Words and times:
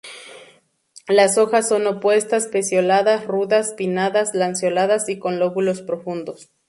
Las 1.07 1.37
hojas 1.37 1.69
son 1.69 1.85
opuestas, 1.85 2.47
pecioladas, 2.47 3.27
rudas, 3.27 3.75
pinnadas, 3.77 4.33
lanceoladas 4.33 5.07
y 5.09 5.19
con 5.19 5.37
lóbulos 5.37 5.83
profundos. 5.83 6.49